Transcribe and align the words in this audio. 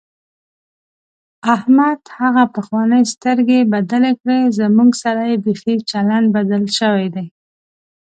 احمد 1.55 2.01
هغه 2.19 2.43
پخوانۍ 2.55 3.03
سترګې 3.13 3.59
بدلې 3.73 4.11
کړې، 4.21 4.39
زموږ 4.59 4.89
سره 5.03 5.21
یې 5.29 5.37
بیخي 5.45 5.75
چلند 5.89 6.27
بدل 6.35 6.63
شوی 6.77 7.07
دی. 7.15 7.25